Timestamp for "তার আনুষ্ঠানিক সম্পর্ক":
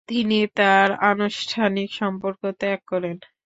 0.55-2.41